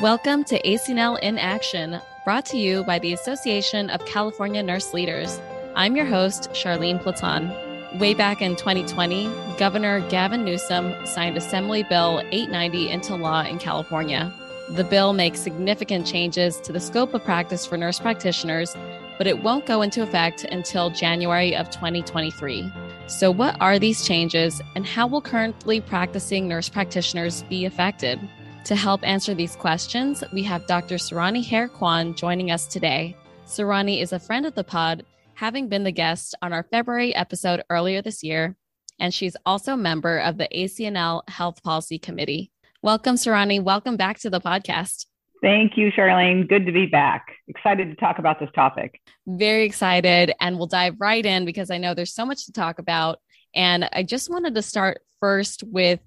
[0.00, 5.40] Welcome to ACNL in Action, brought to you by the Association of California Nurse Leaders.
[5.74, 7.50] I'm your host, Charlene Platon.
[7.98, 9.24] Way back in 2020,
[9.56, 14.30] Governor Gavin Newsom signed Assembly Bill 890 into law in California.
[14.72, 18.76] The bill makes significant changes to the scope of practice for nurse practitioners,
[19.16, 22.70] but it won't go into effect until January of 2023.
[23.06, 28.20] So, what are these changes, and how will currently practicing nurse practitioners be affected?
[28.66, 30.96] To help answer these questions, we have Dr.
[30.96, 33.16] Sarani Hare Kwan joining us today.
[33.46, 37.62] Sarani is a friend of the pod, having been the guest on our February episode
[37.70, 38.56] earlier this year,
[38.98, 42.50] and she's also a member of the ACNL Health Policy Committee.
[42.82, 43.62] Welcome, Sarani.
[43.62, 45.06] Welcome back to the podcast.
[45.40, 46.48] Thank you, Charlene.
[46.48, 47.36] Good to be back.
[47.46, 49.00] Excited to talk about this topic.
[49.28, 50.32] Very excited.
[50.40, 53.20] And we'll dive right in because I know there's so much to talk about.
[53.54, 56.00] And I just wanted to start first with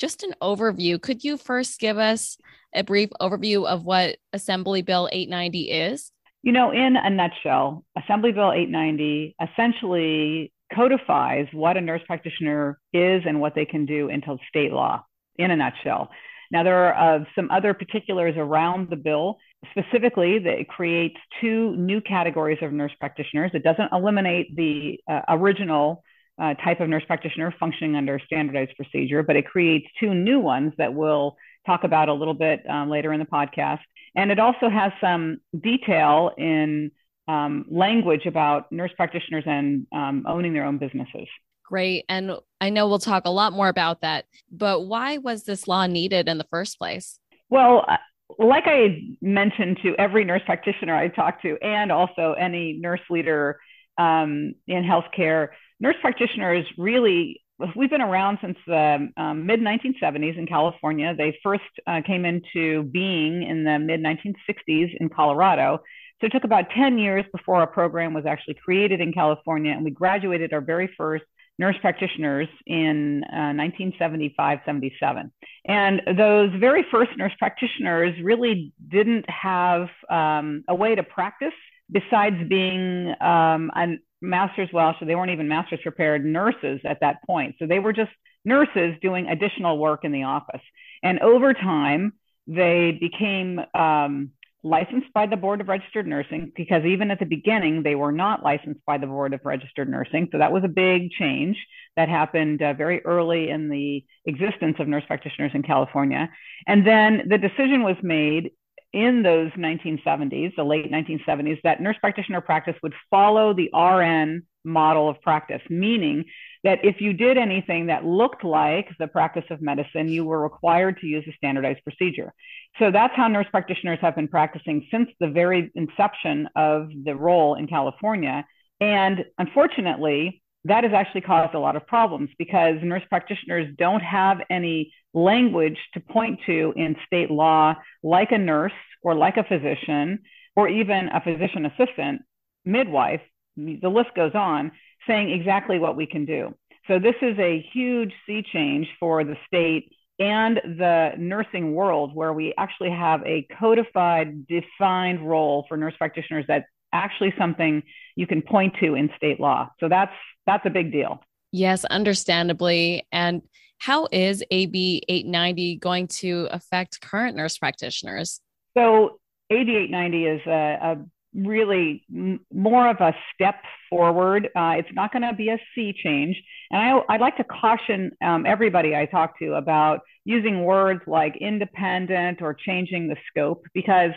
[0.00, 1.00] just an overview.
[1.00, 2.38] Could you first give us
[2.74, 6.10] a brief overview of what Assembly Bill 890 is?
[6.42, 13.22] You know, in a nutshell, Assembly Bill 890 essentially codifies what a nurse practitioner is
[13.26, 15.04] and what they can do until state law,
[15.36, 16.08] in a nutshell.
[16.50, 19.36] Now, there are uh, some other particulars around the bill.
[19.72, 23.50] Specifically, that it creates two new categories of nurse practitioners.
[23.52, 26.02] It doesn't eliminate the uh, original
[26.38, 30.72] uh, type of nurse practitioner functioning under standardized procedure, but it creates two new ones
[30.78, 31.36] that we'll
[31.66, 33.80] talk about a little bit um, later in the podcast.
[34.14, 36.90] And it also has some detail in
[37.28, 41.28] um, language about nurse practitioners and um, owning their own businesses.
[41.64, 42.04] Great.
[42.08, 45.86] And I know we'll talk a lot more about that, but why was this law
[45.86, 47.20] needed in the first place?
[47.48, 47.98] Well, uh,
[48.38, 53.60] like I mentioned to every nurse practitioner I talked to, and also any nurse leader
[53.98, 57.40] um, in healthcare, nurse practitioners really
[57.76, 61.14] we've been around since the um, mid 1970s in California.
[61.16, 65.80] They first uh, came into being in the mid 1960s in Colorado.
[66.20, 69.84] So it took about 10 years before our program was actually created in California, and
[69.84, 71.24] we graduated our very first
[71.58, 75.30] nurse practitioners in uh, 1975 77.
[75.66, 81.52] And those very first nurse practitioners really didn't have um, a way to practice
[81.90, 87.22] besides being um, an master's well so they weren't even master's prepared nurses at that
[87.26, 87.56] point.
[87.58, 88.10] So they were just
[88.44, 90.62] nurses doing additional work in the office.
[91.02, 92.12] And over time
[92.46, 94.30] they became um,
[94.62, 98.42] licensed by the board of registered nursing because even at the beginning they were not
[98.42, 100.28] licensed by the board of registered nursing.
[100.32, 101.56] So that was a big change
[101.96, 106.28] that happened uh, very early in the existence of nurse practitioners in california.
[106.66, 108.50] And then the decision was made
[108.92, 115.08] in those 1970s, the late 1970s, that nurse practitioner practice would follow the RN model
[115.08, 116.24] of practice, meaning
[116.64, 120.98] that if you did anything that looked like the practice of medicine, you were required
[121.00, 122.32] to use a standardized procedure.
[122.78, 127.54] So that's how nurse practitioners have been practicing since the very inception of the role
[127.54, 128.44] in California.
[128.80, 134.38] And unfortunately, that has actually caused a lot of problems because nurse practitioners don't have
[134.50, 138.72] any language to point to in state law, like a nurse
[139.02, 140.18] or like a physician,
[140.56, 142.22] or even a physician assistant,
[142.64, 143.22] midwife,
[143.56, 144.72] the list goes on,
[145.06, 146.54] saying exactly what we can do.
[146.86, 152.32] So, this is a huge sea change for the state and the nursing world, where
[152.32, 157.82] we actually have a codified, defined role for nurse practitioners that's actually something
[158.16, 159.70] you can point to in state law.
[159.80, 160.12] So, that's
[160.46, 161.22] that's a big deal.
[161.52, 163.06] Yes, understandably.
[163.12, 163.42] And
[163.78, 168.40] how is AB 890 going to affect current nurse practitioners?
[168.76, 170.96] So, AB 890 is a, a
[171.34, 173.56] really m- more of a step
[173.88, 174.48] forward.
[174.54, 176.40] Uh, it's not going to be a sea change.
[176.70, 181.36] And I, I'd like to caution um, everybody I talk to about using words like
[181.40, 184.10] independent or changing the scope because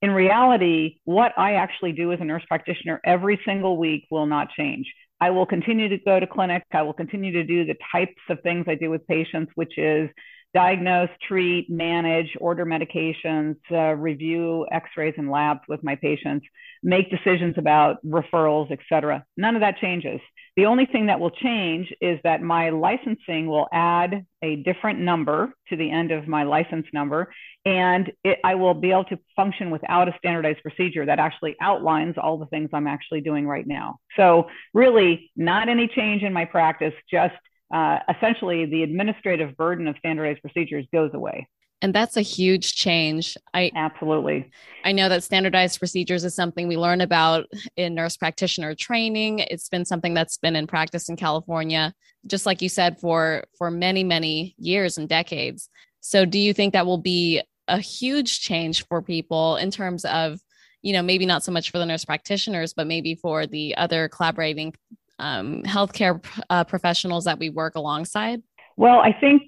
[0.00, 4.48] in reality, what I actually do as a nurse practitioner every single week will not
[4.56, 4.86] change.
[5.20, 6.62] I will continue to go to clinic.
[6.72, 10.08] I will continue to do the types of things I do with patients, which is
[10.54, 16.46] diagnose, treat, manage, order medications, uh, review x-rays and labs with my patients,
[16.82, 19.24] make decisions about referrals, et cetera.
[19.36, 20.20] None of that changes.
[20.56, 25.52] The only thing that will change is that my licensing will add a different number
[25.68, 27.32] to the end of my license number,
[27.64, 32.16] and it, I will be able to function without a standardized procedure that actually outlines
[32.20, 33.98] all the things I'm actually doing right now.
[34.16, 37.34] So, really, not any change in my practice, just
[37.72, 41.48] uh, essentially the administrative burden of standardized procedures goes away.
[41.80, 43.36] And that's a huge change.
[43.54, 44.50] I absolutely.
[44.84, 49.40] I know that standardized procedures is something we learn about in nurse practitioner training.
[49.40, 51.94] It's been something that's been in practice in California,
[52.26, 55.68] just like you said, for for many, many years and decades.
[56.00, 60.40] So do you think that will be a huge change for people in terms of,
[60.82, 64.08] you know, maybe not so much for the nurse practitioners, but maybe for the other
[64.08, 64.74] collaborating
[65.18, 68.42] um, healthcare uh, professionals that we work alongside?
[68.76, 69.42] Well, I think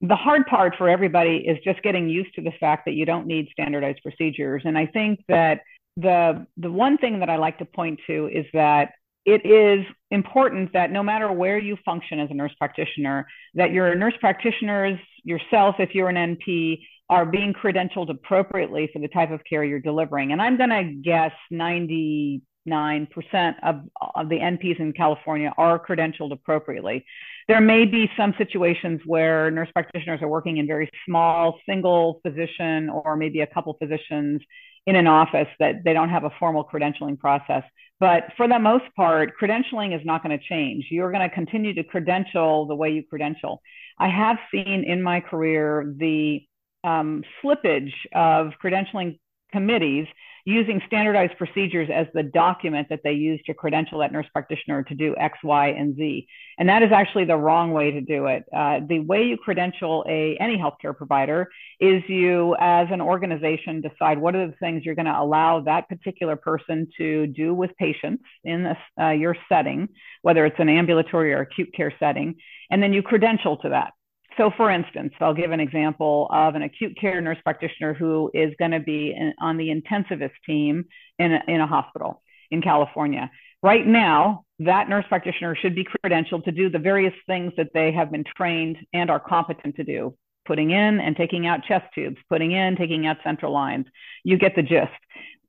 [0.00, 3.26] the hard part for everybody is just getting used to the fact that you don't
[3.26, 4.62] need standardized procedures.
[4.64, 5.62] And I think that
[5.96, 8.92] the the one thing that I like to point to is that
[9.24, 13.94] it is important that no matter where you function as a nurse practitioner, that your
[13.94, 19.40] nurse practitioners yourself, if you're an NP, are being credentialed appropriately for the type of
[19.48, 20.32] care you're delivering.
[20.32, 21.32] And I'm going to guess
[22.68, 23.82] 99% of,
[24.14, 27.04] of the NPs in California are credentialed appropriately.
[27.48, 32.88] There may be some situations where nurse practitioners are working in very small single physician
[32.88, 34.40] or maybe a couple physicians
[34.86, 37.62] in an office that they don't have a formal credentialing process.
[38.00, 40.86] But for the most part, credentialing is not going to change.
[40.90, 43.62] You're going to continue to credential the way you credential.
[43.98, 46.40] I have seen in my career the
[46.82, 49.18] um, slippage of credentialing
[49.52, 50.06] committees
[50.44, 54.94] using standardized procedures as the document that they use to credential that nurse practitioner to
[54.94, 56.26] do X, Y, and Z.
[56.58, 58.44] And that is actually the wrong way to do it.
[58.54, 61.48] Uh, the way you credential a any healthcare provider
[61.80, 65.88] is you, as an organization, decide what are the things you're going to allow that
[65.88, 69.88] particular person to do with patients in uh, your setting,
[70.22, 72.34] whether it's an ambulatory or acute care setting,
[72.70, 73.92] and then you credential to that.
[74.36, 78.52] So, for instance, I'll give an example of an acute care nurse practitioner who is
[78.58, 80.86] going to be in, on the intensivist team
[81.18, 83.30] in a, in a hospital in California.
[83.62, 87.92] Right now, that nurse practitioner should be credentialed to do the various things that they
[87.92, 90.14] have been trained and are competent to do
[90.46, 93.86] putting in and taking out chest tubes, putting in, taking out central lines.
[94.24, 94.92] You get the gist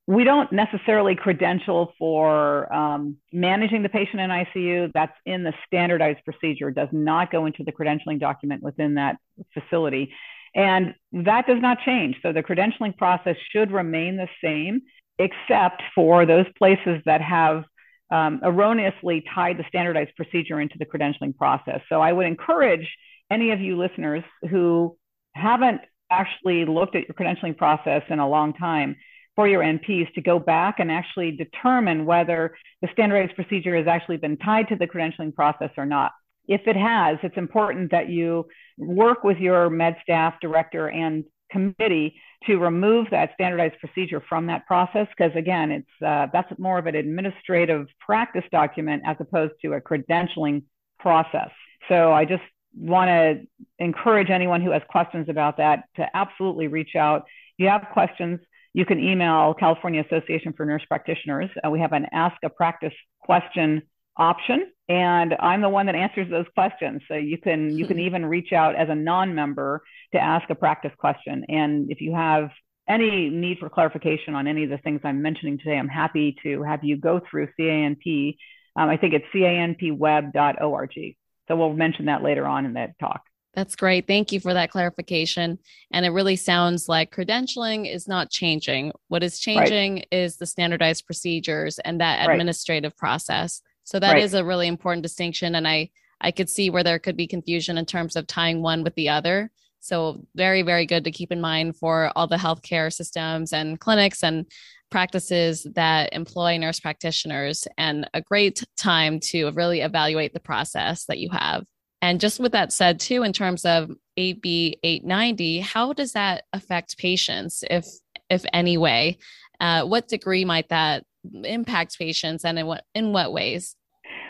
[0.07, 4.92] we don't necessarily credential for um, managing the patient in ICU.
[4.94, 9.18] That's in the standardized procedure, does not go into the credentialing document within that
[9.54, 10.13] facility.
[10.54, 12.18] And that does not change.
[12.22, 14.84] So the credentialing process should remain the same,
[15.18, 17.63] except for those places that have
[18.12, 21.81] um, erroneously tied the standardized procedure into the credentialing process.
[21.90, 22.88] So I would encourage
[23.31, 24.98] any of you listeners who
[25.34, 25.81] haven't
[26.12, 28.96] actually looked at your credentialing process in a long time
[29.36, 34.18] for your NPs to go back and actually determine whether the standardized procedure has actually
[34.18, 36.14] been tied to the credentialing process or not.
[36.48, 38.48] If it has, it's important that you
[38.78, 42.16] work with your med staff director and committee
[42.46, 46.88] to remove that standardized procedure from that process because again it's uh, that's more of
[46.88, 50.64] an administrative practice document as opposed to a credentialing
[51.00, 51.50] process
[51.88, 52.44] so i just
[52.76, 53.42] want to
[53.80, 58.40] encourage anyone who has questions about that to absolutely reach out if you have questions
[58.75, 61.50] you can email California Association for Nurse Practitioners.
[61.66, 63.81] Uh, we have an Ask a Practice question
[64.18, 67.01] option, and I'm the one that answers those questions.
[67.07, 69.81] So you can you can even reach out as a non-member
[70.12, 71.45] to ask a practice question.
[71.48, 72.50] And if you have
[72.88, 76.62] any need for clarification on any of the things I'm mentioning today, I'm happy to
[76.63, 78.36] have you go through CANP.
[78.75, 81.16] Um, I think it's canpweb.org.
[81.48, 83.22] So we'll mention that later on in that talk.
[83.56, 84.06] That's great.
[84.06, 85.60] Thank you for that clarification.
[85.92, 88.92] And it really sounds like credentialing is not changing.
[89.07, 90.07] What is changing right.
[90.12, 92.98] is the standardized procedures and that administrative right.
[92.98, 93.62] process.
[93.86, 94.24] So that right.
[94.24, 95.56] is a really important distinction.
[95.56, 98.84] And I, I could see where there could be confusion in terms of tying one
[98.84, 99.52] with the other.
[99.80, 104.24] So very, very good to keep in mind for all the healthcare systems and clinics
[104.24, 104.48] and
[104.89, 111.20] practices that employ nurse practitioners and a great time to really evaluate the process that
[111.20, 111.63] you have.
[112.05, 117.00] And just with that said, too, in terms of AB 890, how does that affect
[117.00, 117.88] patients, if
[118.29, 119.17] if any way?
[119.59, 121.03] Uh, what degree might that
[121.43, 123.75] impact patients, and in what in what ways?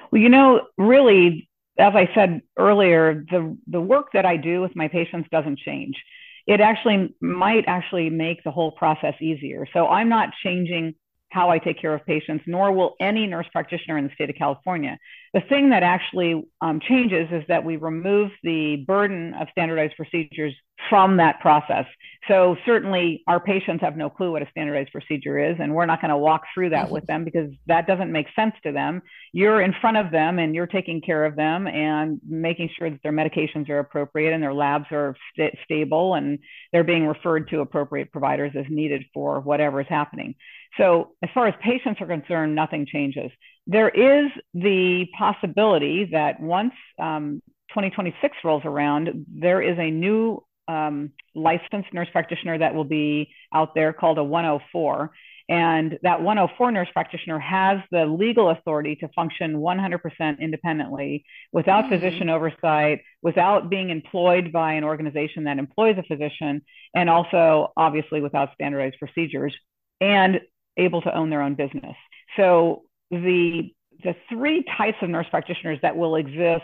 [0.10, 4.74] Well, you know, really, as I said earlier, the the work that I do with
[4.74, 6.02] my patients doesn't change.
[6.48, 9.68] It actually might actually make the whole process easier.
[9.74, 10.96] So I'm not changing
[11.36, 14.38] how I take care of patients, nor will any nurse practitioner in the state of
[14.38, 14.98] California.
[15.36, 20.54] The thing that actually um, changes is that we remove the burden of standardized procedures
[20.90, 21.86] from that process.
[22.30, 26.00] So certainly our patients have no clue what a standardized procedure is, and we're not
[26.00, 29.02] going to walk through that with them because that doesn't make sense to them.
[29.34, 33.04] You're in front of them and you're taking care of them and making sure that
[33.04, 36.40] their medications are appropriate and their labs are st- stable and
[36.72, 40.36] they're being referred to appropriate providers as needed for whatever is happening.
[40.78, 43.32] So, as far as patients are concerned, nothing changes.
[43.68, 51.12] There is the possibility that once um, 2026 rolls around, there is a new um,
[51.34, 55.12] licensed nurse practitioner that will be out there called a 104.
[55.48, 61.94] And that 104 nurse practitioner has the legal authority to function 100% independently without mm-hmm.
[61.94, 66.64] physician oversight, without being employed by an organization that employs a physician,
[66.96, 69.56] and also obviously without standardized procedures
[70.02, 70.42] and
[70.78, 71.96] able to own their own business.
[72.38, 73.72] So the
[74.04, 76.64] the three types of nurse practitioners that will exist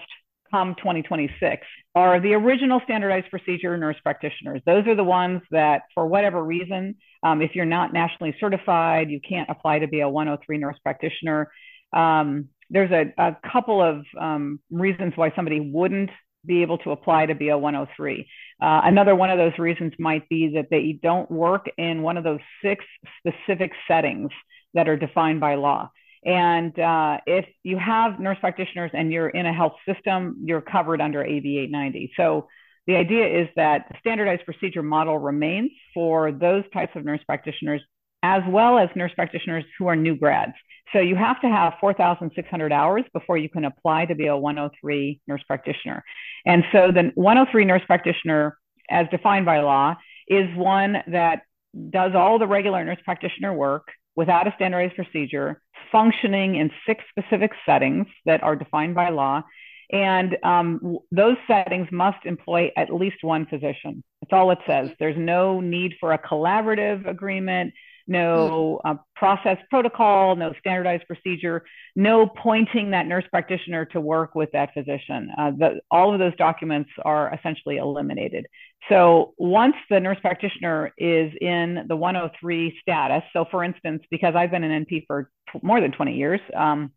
[0.52, 4.62] come 2026 are the original standardized procedure nurse practitioners.
[4.66, 9.20] Those are the ones that, for whatever reason, um, if you're not nationally certified, you
[9.28, 11.52] can't apply to be a 103 nurse practitioner.
[11.94, 16.10] Um, there's a, a, couple of um, reasons why somebody wouldn't
[16.46, 18.28] be able to apply to be a 103.
[18.62, 22.24] Uh, another one of those reasons might be that they don't work in one of
[22.24, 22.84] those six
[23.20, 24.32] specific settings
[24.74, 25.92] that are defined by law.
[26.24, 31.02] And uh, if you have nurse practitioners and you're in a health system, you're covered
[31.02, 32.14] under AB 890.
[32.16, 32.48] So
[32.88, 37.82] the idea is that the standardized procedure model remains for those types of nurse practitioners,
[38.22, 40.54] as well as nurse practitioners who are new grads.
[40.94, 45.22] So you have to have 4,600 hours before you can apply to be a 103
[45.28, 46.04] nurse practitioner.
[46.46, 48.58] And so the 103 nurse practitioner,
[48.90, 49.96] as defined by law,
[50.28, 51.44] is one that
[51.90, 57.52] does all the regular nurse practitioner work without a standardized procedure, functioning in six specific
[57.66, 59.44] settings that are defined by law.
[59.92, 64.04] And um, those settings must employ at least one physician.
[64.22, 64.90] That's all it says.
[65.00, 67.74] There's no need for a collaborative agreement
[68.12, 71.64] no uh, process protocol, no standardized procedure,
[71.96, 75.32] no pointing that nurse practitioner to work with that physician.
[75.38, 78.46] Uh, the, all of those documents are essentially eliminated.
[78.90, 84.52] So once the nurse practitioner is in the 103 status, so for instance, because I've
[84.52, 86.92] been an NP for t- more than 20 years, um,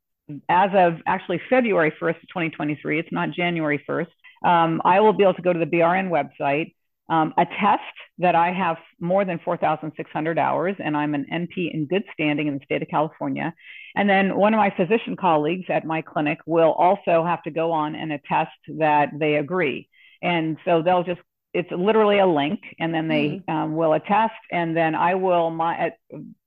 [0.49, 4.07] as of actually February 1st, 2023, it's not January 1st,
[4.45, 6.75] um, I will be able to go to the BRN website
[7.09, 7.83] um, attest
[8.19, 12.55] that I have more than 4,600 hours and I'm an NP in good standing in
[12.59, 13.55] the state of California.
[13.95, 17.73] And then one of my physician colleagues at my clinic will also have to go
[17.73, 19.89] on and attest that they agree.
[20.23, 21.21] And so they'll just,
[21.53, 23.55] it's literally a link, and then they mm-hmm.
[23.55, 25.93] um, will attest, and then I will, my,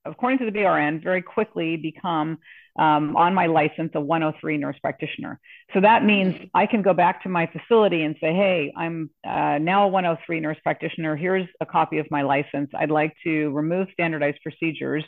[0.03, 2.39] according to the BRN, very quickly become
[2.77, 5.39] um, on my license a 103 nurse practitioner.
[5.73, 9.57] So that means I can go back to my facility and say, hey, I'm uh,
[9.59, 11.15] now a 103 nurse practitioner.
[11.15, 12.69] Here's a copy of my license.
[12.77, 15.03] I'd like to remove standardized procedures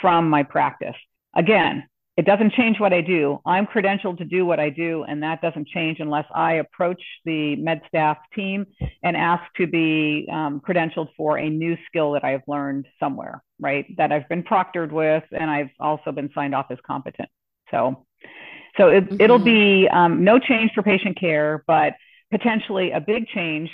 [0.00, 0.96] from my practice.
[1.36, 1.84] Again,
[2.20, 3.40] it doesn't change what I do.
[3.46, 7.56] I'm credentialed to do what I do, and that doesn't change unless I approach the
[7.56, 8.66] med staff team
[9.02, 13.86] and ask to be um, credentialed for a new skill that I've learned somewhere, right?
[13.96, 17.30] That I've been proctored with, and I've also been signed off as competent.
[17.70, 18.04] So,
[18.76, 19.16] so it, mm-hmm.
[19.18, 21.94] it'll be um, no change for patient care, but
[22.30, 23.70] potentially a big change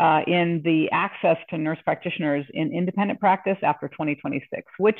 [0.00, 4.98] uh, in the access to nurse practitioners in independent practice after 2026, which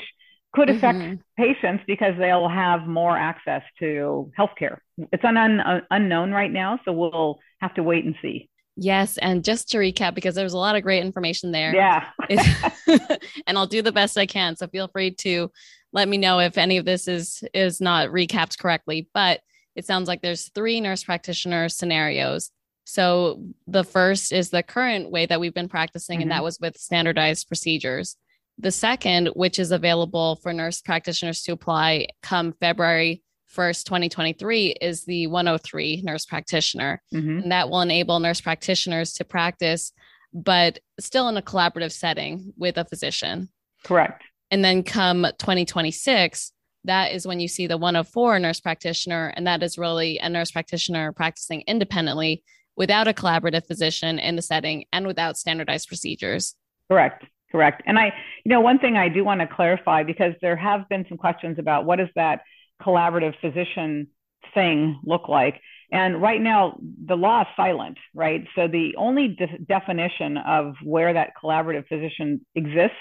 [0.53, 1.15] could affect mm-hmm.
[1.37, 4.77] patients because they'll have more access to healthcare.
[4.97, 8.49] It's an un- unknown right now, so we'll have to wait and see.
[8.75, 11.73] Yes, and just to recap, because there's a lot of great information there.
[11.75, 12.05] Yeah,
[13.47, 14.55] and I'll do the best I can.
[14.55, 15.51] So feel free to
[15.93, 19.09] let me know if any of this is is not recapped correctly.
[19.13, 19.41] But
[19.75, 22.49] it sounds like there's three nurse practitioner scenarios.
[22.85, 26.23] So the first is the current way that we've been practicing, mm-hmm.
[26.23, 26.45] and that mm-hmm.
[26.45, 28.15] was with standardized procedures.
[28.57, 33.23] The second, which is available for nurse practitioners to apply come February
[33.55, 37.01] 1st, 2023, is the 103 nurse practitioner.
[37.13, 37.39] Mm-hmm.
[37.39, 39.91] And that will enable nurse practitioners to practice,
[40.33, 43.49] but still in a collaborative setting with a physician.
[43.83, 44.23] Correct.
[44.51, 46.51] And then come 2026,
[46.83, 49.33] that is when you see the 104 nurse practitioner.
[49.35, 52.43] And that is really a nurse practitioner practicing independently
[52.75, 56.55] without a collaborative physician in the setting and without standardized procedures.
[56.89, 57.25] Correct.
[57.51, 57.83] Correct.
[57.85, 58.13] And I,
[58.45, 61.59] you know, one thing I do want to clarify because there have been some questions
[61.59, 62.41] about what does that
[62.81, 64.07] collaborative physician
[64.53, 65.59] thing look like?
[65.91, 68.47] And right now, the law is silent, right?
[68.55, 72.95] So the only de- definition of where that collaborative physician exists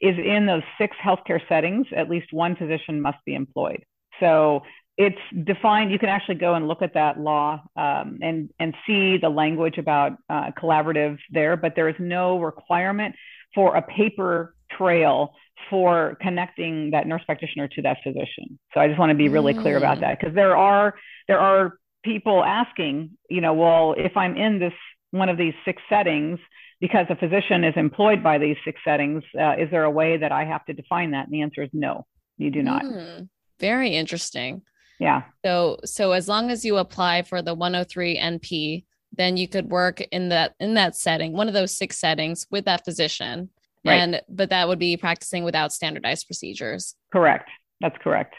[0.00, 3.82] is in those six healthcare settings, at least one physician must be employed.
[4.20, 4.62] So
[4.96, 5.90] it's defined.
[5.90, 9.76] You can actually go and look at that law um, and and see the language
[9.78, 13.14] about uh, collaborative there, but there is no requirement
[13.54, 15.34] for a paper trail
[15.70, 18.58] for connecting that nurse practitioner to that physician.
[18.74, 19.60] So I just want to be really mm.
[19.60, 20.94] clear about that because there are
[21.28, 24.72] there are people asking, you know, well, if I'm in this
[25.10, 26.38] one of these six settings
[26.80, 30.30] because a physician is employed by these six settings, uh, is there a way that
[30.30, 31.26] I have to define that?
[31.26, 32.82] And the answer is no, you do not.
[32.82, 33.28] Mm.
[33.58, 34.62] Very interesting.
[34.98, 35.22] Yeah.
[35.44, 40.00] So so as long as you apply for the 103 NP, then you could work
[40.12, 43.50] in that in that setting, one of those six settings with that physician.
[43.84, 43.96] Right.
[43.96, 46.96] And but that would be practicing without standardized procedures.
[47.12, 47.48] Correct.
[47.80, 48.34] That's correct.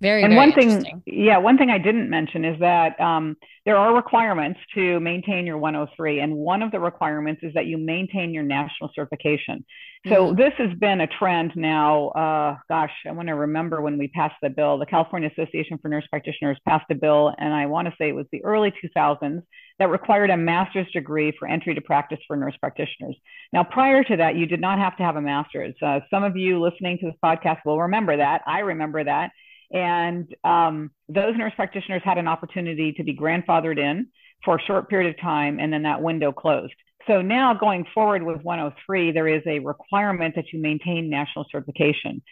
[0.00, 3.76] Very, and very one thing, yeah, one thing I didn't mention is that um, there
[3.76, 8.34] are requirements to maintain your 103, and one of the requirements is that you maintain
[8.34, 9.64] your national certification.
[10.08, 10.36] So Mhm.
[10.36, 12.08] this has been a trend now.
[12.08, 14.76] Uh, gosh, I want to remember when we passed the bill.
[14.76, 18.14] The California Association for Nurse Practitioners passed a bill, and I want to say it
[18.14, 19.42] was the early 2000s
[19.78, 23.16] that required a master's degree for entry to practice for nurse practitioners.
[23.52, 25.74] Now, prior to that, you did not have to have a master's.
[25.82, 28.42] Uh, some of you listening to this podcast will remember that.
[28.46, 29.30] I remember that.
[29.72, 34.06] And um, those nurse practitioners had an opportunity to be grandfathered in
[34.44, 36.74] for a short period of time, and then that window closed.
[37.06, 42.22] So now going forward with 103, there is a requirement that you maintain national certification.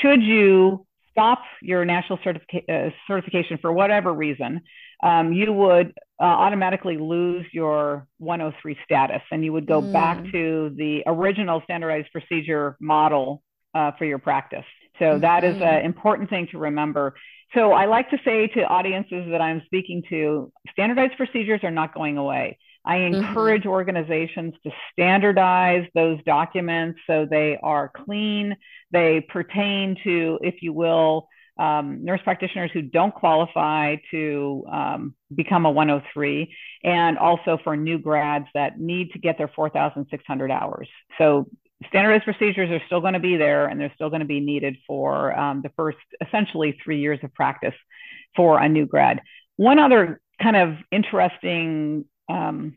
[0.00, 4.62] Should you stop your national uh, certification for whatever reason,
[5.02, 9.92] um, you would uh, automatically lose your 103 status and you would go Mm.
[9.92, 13.42] back to the original standardized procedure model
[13.74, 14.64] uh, for your practice.
[14.98, 15.62] So that is Mhm.
[15.62, 17.14] an important thing to remember.
[17.54, 21.94] So I like to say to audiences that I'm speaking to, standardized procedures are not
[21.94, 22.58] going away.
[22.84, 23.14] I Mhm.
[23.14, 28.56] encourage organizations to standardize those documents so they are clean.
[28.90, 31.28] They pertain to, if you will,
[31.62, 36.52] um, nurse practitioners who don't qualify to um, become a 103,
[36.82, 40.88] and also for new grads that need to get their 4,600 hours.
[41.18, 41.46] So
[41.88, 44.76] standardized procedures are still going to be there and they're still going to be needed
[44.86, 47.74] for um, the first essentially three years of practice
[48.34, 49.20] for a new grad.
[49.56, 52.76] One other kind of interesting um,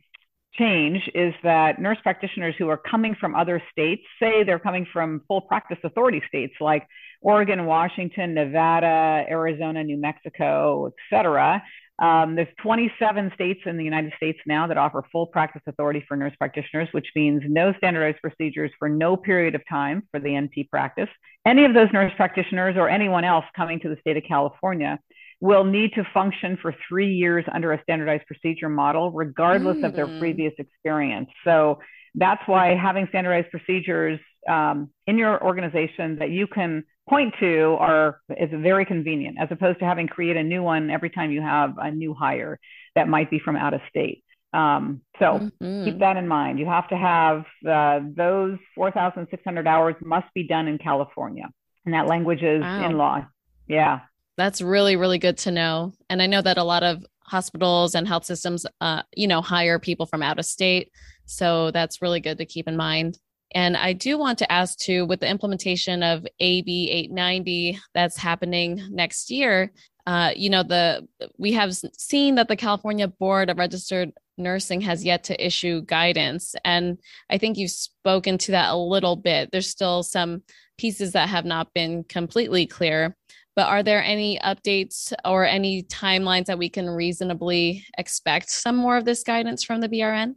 [0.58, 5.22] change is that nurse practitioners who are coming from other states, say they're coming from
[5.28, 6.88] full practice authority states like
[7.22, 11.64] Oregon, Washington, Nevada, Arizona, New Mexico, et cetera.
[11.98, 16.18] Um, there's 27 states in the United States now that offer full practice authority for
[16.18, 20.70] nurse practitioners, which means no standardized procedures for no period of time for the NP
[20.70, 21.08] practice.
[21.48, 25.00] Any of those nurse practitioners or anyone else coming to the state of California
[25.46, 30.08] will need to function for three years under a standardized procedure model, regardless of their
[30.08, 30.18] Mm.
[30.20, 31.30] previous experience.
[31.44, 31.80] So
[32.16, 38.20] that's why having standardized procedures um, in your organization that you can point to are
[38.46, 41.72] is very convenient, as opposed to having create a new one every time you have
[41.77, 42.53] a new hire
[42.96, 44.24] that might be from out of state.
[44.53, 45.27] Um, so
[45.62, 45.86] Mhm.
[45.86, 46.60] keep that in mind.
[46.60, 51.48] You have to have uh, those 4,600 hours must be done in California,
[51.86, 52.86] and that language is Wow.
[52.86, 53.25] in law.
[53.68, 54.00] Yeah.
[54.38, 55.94] That's really, really good to know.
[56.10, 59.80] And I know that a lot of hospitals and health systems, uh, you know, hire
[59.80, 60.92] people from out of state.
[61.26, 63.18] So that's really good to keep in mind.
[63.54, 68.82] And I do want to ask too, with the implementation of AB 890 that's happening
[68.92, 69.72] next year,
[70.06, 75.04] uh, you know, the we have seen that the California Board of Registered Nursing has
[75.04, 79.50] yet to issue guidance, and I think you've spoken to that a little bit.
[79.52, 80.44] There's still some
[80.78, 83.16] pieces that have not been completely clear.
[83.55, 88.98] But are there any updates or any timelines that we can reasonably expect some more
[88.98, 90.35] of this guidance from the BRN?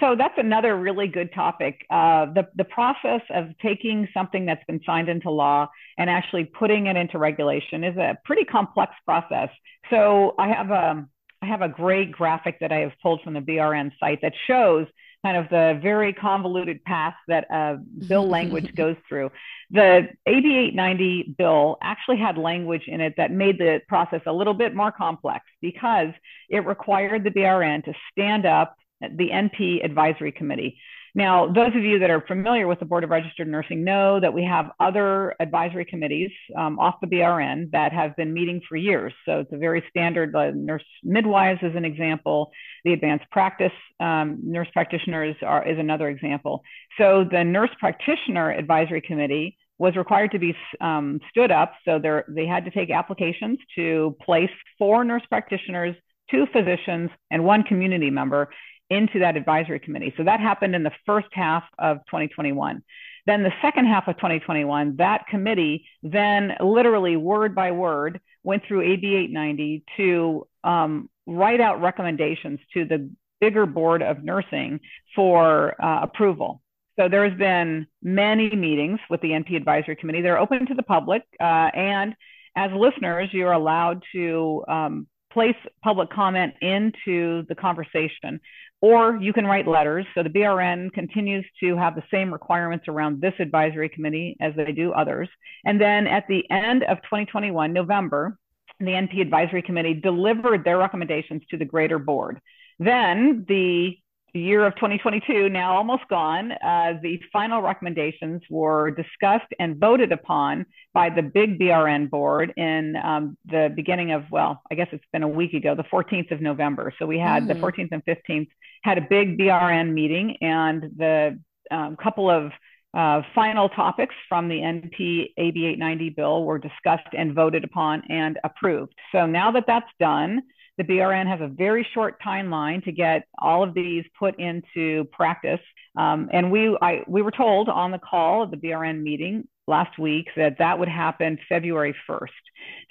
[0.00, 1.84] So that's another really good topic.
[1.90, 6.86] Uh, the, the process of taking something that's been signed into law and actually putting
[6.86, 9.50] it into regulation is a pretty complex process.
[9.90, 11.06] So I have a,
[11.42, 14.86] I have a great graphic that I have pulled from the BRN site that shows
[15.24, 17.76] kind of the very convoluted path that uh,
[18.08, 19.30] bill language goes through.
[19.70, 24.54] The AB 890 bill actually had language in it that made the process a little
[24.54, 26.10] bit more complex because
[26.48, 30.78] it required the BRN to stand up the NP Advisory Committee.
[31.16, 34.34] Now, those of you that are familiar with the Board of Registered Nursing know that
[34.34, 39.14] we have other advisory committees um, off the BRN that have been meeting for years.
[39.24, 40.36] So it's a very standard.
[40.36, 42.50] Uh, nurse midwives is an example.
[42.84, 46.62] The advanced practice um, nurse practitioners are, is another example.
[46.98, 51.72] So the Nurse Practitioner Advisory Committee was required to be um, stood up.
[51.86, 51.98] So
[52.28, 55.96] they had to take applications to place four nurse practitioners,
[56.30, 58.50] two physicians, and one community member
[58.90, 60.14] into that advisory committee.
[60.16, 62.82] So that happened in the first half of 2021.
[63.26, 68.82] Then the second half of 2021, that committee then literally word by word went through
[68.82, 74.80] AB 890 to um, write out recommendations to the bigger board of nursing
[75.14, 76.62] for uh, approval.
[76.98, 80.22] So there's been many meetings with the NP Advisory Committee.
[80.22, 81.44] They're open to the public, uh,
[81.74, 82.14] and
[82.56, 88.40] as listeners, you're allowed to um, place public comment into the conversation,
[88.80, 90.06] or you can write letters.
[90.14, 94.72] So the BRN continues to have the same requirements around this advisory committee as they
[94.72, 95.28] do others.
[95.66, 98.38] And then at the end of 2021, November,
[98.80, 102.40] the NP Advisory Committee delivered their recommendations to the greater board.
[102.78, 103.98] Then the
[104.38, 110.66] year of 2022 now almost gone, uh, the final recommendations were discussed and voted upon
[110.94, 115.22] by the big BRN board in um, the beginning of, well, I guess it's been
[115.22, 116.92] a week ago, the 14th of November.
[116.98, 117.48] So we had mm.
[117.48, 118.48] the 14th and 15th
[118.82, 121.38] had a big BRN meeting, and the
[121.70, 122.52] um, couple of
[122.94, 128.38] uh, final topics from the NP AB 890 bill were discussed and voted upon and
[128.42, 128.94] approved.
[129.12, 130.42] So now that that's done,
[130.78, 135.60] the BRN has a very short timeline to get all of these put into practice.
[135.96, 139.98] Um, and we, I, we were told on the call at the BRN meeting last
[139.98, 142.28] week that that would happen February 1st.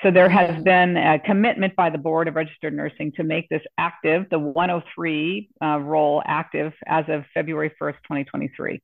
[0.03, 3.61] So there has been a commitment by the Board of Registered Nursing to make this
[3.77, 8.81] active, the 103 uh, role active as of February 1st, 2023.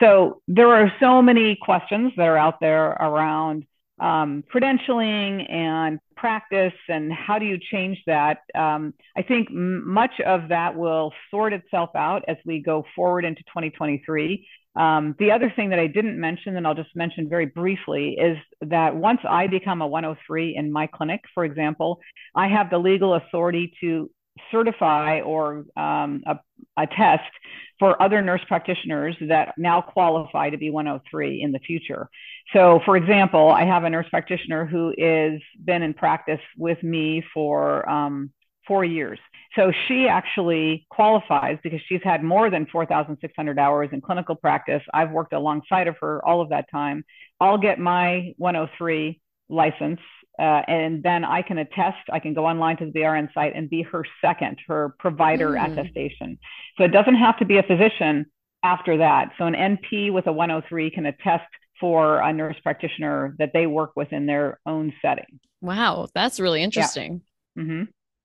[0.00, 3.66] So there are so many questions that are out there around
[4.00, 8.38] um, credentialing and practice and how do you change that?
[8.54, 13.24] Um, i think m- much of that will sort itself out as we go forward
[13.24, 17.46] into 2023 um, the other thing that i didn't mention and i'll just mention very
[17.46, 22.00] briefly is that once i become a 103 in my clinic for example
[22.34, 24.10] i have the legal authority to
[24.50, 26.38] certify or um, a,
[26.76, 27.30] a, test
[27.78, 32.08] for other nurse practitioners that now qualify to be 103 in the future.
[32.52, 37.22] So, for example, I have a nurse practitioner who is been in practice with me
[37.34, 38.30] for um,
[38.66, 39.18] four years.
[39.56, 44.82] So she actually qualifies because she's had more than 4,600 hours in clinical practice.
[44.92, 47.04] I've worked alongside of her all of that time.
[47.40, 50.00] I'll get my 103 license
[50.38, 53.68] uh, and then I can attest, I can go online to the BRN site and
[53.68, 55.72] be her second, her provider mm.
[55.72, 56.38] attestation.
[56.76, 58.26] So it doesn't have to be a physician
[58.62, 59.32] after that.
[59.38, 61.48] So an NP with a 103 can attest
[61.80, 65.40] for a nurse practitioner that they work with in their own setting.
[65.60, 67.22] Wow, that's really interesting.
[67.56, 67.62] Yeah.
[67.62, 67.82] Mm-hmm.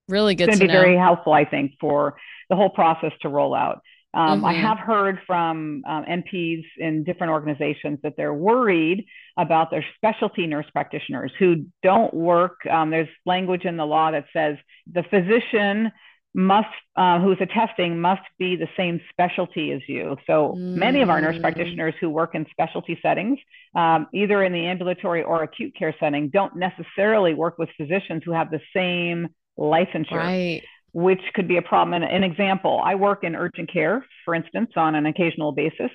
[0.08, 0.50] Really good.
[0.50, 2.18] It's going to be very helpful, I think, for
[2.50, 3.82] the whole process to roll out.
[4.14, 4.46] Um, mm-hmm.
[4.46, 9.06] I have heard from um, NPs in different organizations that they're worried
[9.38, 12.66] about their specialty nurse practitioners who don't work.
[12.70, 14.58] Um, there's language in the law that says
[14.92, 15.92] the physician
[16.36, 20.16] must, uh, who's attesting, must be the same specialty as you.
[20.28, 20.78] So mm-hmm.
[20.78, 21.42] many of our nurse mm.
[21.42, 23.40] practitioners who work in specialty settings,
[23.76, 28.32] um, either in the ambulatory or acute care setting, don't necessarily work with physicians who
[28.32, 30.12] have the same licensure.
[30.18, 32.02] Right which could be a problem.
[32.02, 35.92] And an example, I work in urgent care, for instance, on an occasional basis,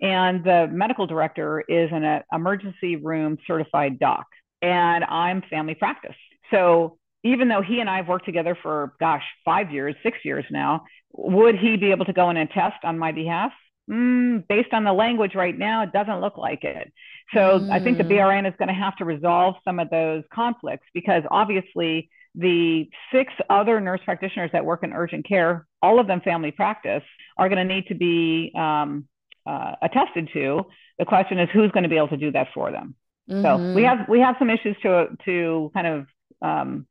[0.00, 4.26] and the medical director is an emergency room certified doc,
[4.62, 6.16] and I'm family practice.
[6.50, 10.44] So even though he and I have worked together for, gosh, five years, six years
[10.50, 13.52] now, would he be able to go in and test on my behalf?
[13.90, 16.92] Mm, based on the language right now, it doesn't look like it.
[17.34, 17.70] So mm.
[17.70, 18.12] I think the mm.
[18.12, 23.32] BRN is going to have to resolve some of those conflicts because obviously the six
[23.48, 27.02] other nurse practitioners that work in urgent care, all of them family practice,
[27.36, 29.06] are going to need to be um,
[29.46, 30.66] uh, attested to.
[30.98, 32.94] The question is who's going to be able to do that for them.
[33.28, 33.42] Mm-hmm.
[33.42, 36.06] So we have we have some issues to to kind of
[36.42, 36.86] um,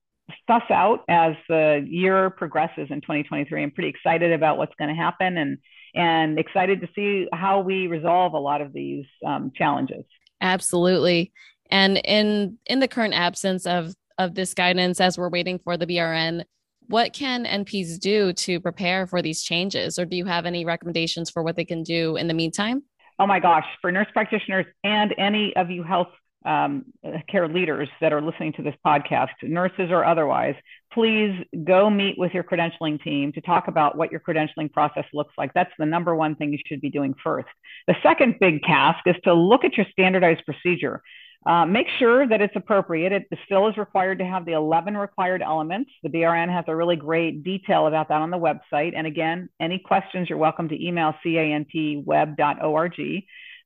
[0.47, 3.63] suss out as the year progresses in 2023.
[3.63, 5.57] I'm pretty excited about what's going to happen and
[5.95, 10.05] and excited to see how we resolve a lot of these um, challenges.
[10.41, 11.31] Absolutely.
[11.71, 15.87] And in in the current absence of of this guidance as we're waiting for the
[15.87, 16.43] BRN,
[16.87, 19.97] what can NPs do to prepare for these changes?
[19.97, 22.83] Or do you have any recommendations for what they can do in the meantime?
[23.17, 26.07] Oh my gosh, for nurse practitioners and any of you health
[26.45, 26.85] um,
[27.29, 30.55] care leaders that are listening to this podcast, nurses or otherwise,
[30.93, 31.33] please
[31.65, 35.53] go meet with your credentialing team to talk about what your credentialing process looks like.
[35.53, 37.49] That's the number one thing you should be doing first.
[37.87, 41.01] The second big task is to look at your standardized procedure.
[41.45, 43.13] Uh, make sure that it's appropriate.
[43.13, 45.89] It still is required to have the 11 required elements.
[46.03, 48.93] The BRN has a really great detail about that on the website.
[48.95, 52.99] And again, any questions, you're welcome to email canpweb.org.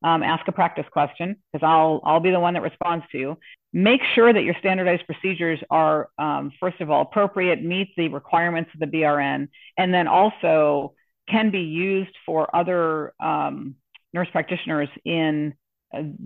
[0.04, 3.38] Um, ask a practice question because I'll, I'll be the one that responds to you.
[3.72, 8.70] Make sure that your standardized procedures are, um, first of all, appropriate, meet the requirements
[8.74, 10.94] of the BRN, and then also
[11.28, 13.74] can be used for other um,
[14.12, 15.54] nurse practitioners in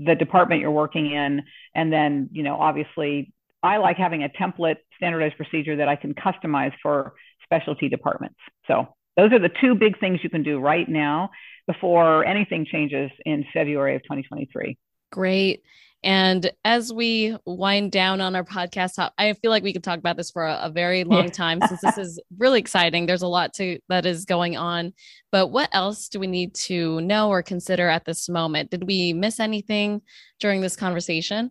[0.04, 1.42] the department you're working in.
[1.74, 6.14] And then you know obviously i like having a template standardized procedure that i can
[6.14, 8.38] customize for specialty departments.
[8.66, 11.30] So those are the two big things you can do right now
[11.66, 14.78] before anything changes in february of 2023
[15.10, 15.62] great
[16.04, 20.16] and as we wind down on our podcast, I feel like we could talk about
[20.16, 21.30] this for a, a very long yeah.
[21.30, 23.06] time since this is really exciting.
[23.06, 24.92] There's a lot to that is going on.
[25.32, 28.70] But what else do we need to know or consider at this moment?
[28.70, 30.02] Did we miss anything
[30.38, 31.50] during this conversation?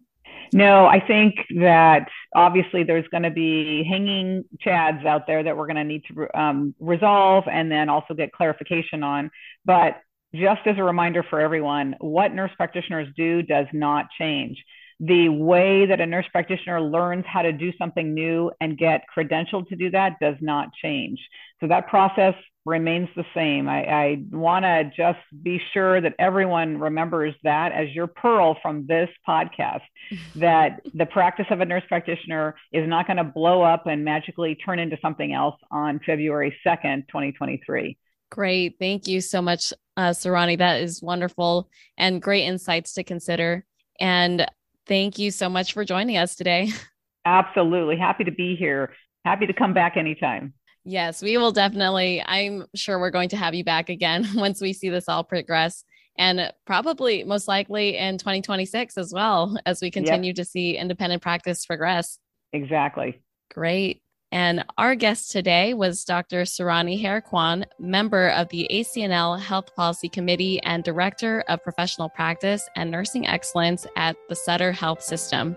[0.53, 5.67] No, I think that obviously there's going to be hanging chads out there that we're
[5.67, 9.29] going to need to um, resolve and then also get clarification on.
[9.65, 9.97] But
[10.33, 14.63] just as a reminder for everyone, what nurse practitioners do does not change.
[14.99, 19.69] The way that a nurse practitioner learns how to do something new and get credentialed
[19.69, 21.19] to do that does not change.
[21.59, 22.33] So that process
[22.67, 23.69] remains the same.
[23.69, 28.85] I, I want to just be sure that everyone remembers that as your pearl from
[28.87, 29.81] this podcast,
[30.35, 34.55] that the practice of a nurse practitioner is not going to blow up and magically
[34.55, 37.97] turn into something else on February 2nd, 2023.
[38.29, 38.75] Great.
[38.79, 40.57] Thank you so much, uh, Sarani.
[40.57, 43.65] That is wonderful and great insights to consider.
[43.99, 44.45] And
[44.85, 46.71] thank you so much for joining us today.
[47.25, 47.97] Absolutely.
[47.97, 48.93] Happy to be here.
[49.25, 50.53] Happy to come back anytime.
[50.83, 52.23] Yes, we will definitely.
[52.25, 55.83] I'm sure we're going to have you back again once we see this all progress
[56.17, 60.37] and probably most likely in 2026 as well as we continue yep.
[60.37, 62.19] to see independent practice progress.
[62.53, 63.21] Exactly.
[63.53, 64.01] Great.
[64.31, 66.41] And our guest today was Dr.
[66.41, 72.91] Sarani Harakwan, member of the ACNL Health Policy Committee and Director of Professional Practice and
[72.91, 75.55] Nursing Excellence at the Sutter Health System.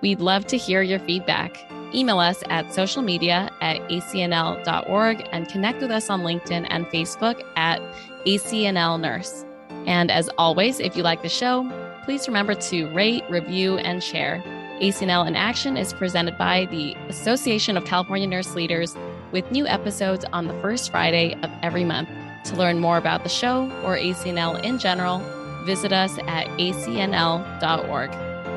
[0.00, 1.56] We'd love to hear your feedback.
[1.92, 7.42] Email us at social media at acnl.org and connect with us on LinkedIn and Facebook
[7.56, 7.80] at
[8.26, 9.44] ACNL Nurse.
[9.86, 11.68] And as always, if you like the show,
[12.04, 14.42] please remember to rate, review, and share.
[14.84, 18.94] ACNL in Action is presented by the Association of California Nurse Leaders
[19.32, 22.10] with new episodes on the first Friday of every month.
[22.44, 25.20] To learn more about the show or ACNL in general,
[25.64, 28.10] visit us at acnl.org.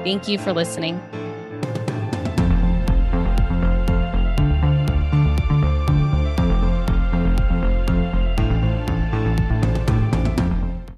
[0.04, 1.00] Thank you for listening.